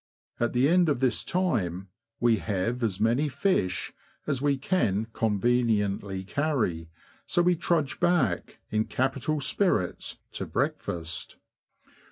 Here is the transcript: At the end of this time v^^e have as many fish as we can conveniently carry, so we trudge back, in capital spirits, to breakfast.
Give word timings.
At 0.39 0.53
the 0.53 0.67
end 0.67 0.89
of 0.89 0.99
this 0.99 1.23
time 1.23 1.89
v^^e 2.19 2.39
have 2.39 2.81
as 2.81 2.99
many 2.99 3.29
fish 3.29 3.93
as 4.25 4.41
we 4.41 4.57
can 4.57 5.05
conveniently 5.13 6.23
carry, 6.23 6.89
so 7.27 7.43
we 7.43 7.55
trudge 7.55 7.99
back, 7.99 8.57
in 8.71 8.85
capital 8.85 9.39
spirits, 9.39 10.17
to 10.31 10.47
breakfast. 10.47 11.35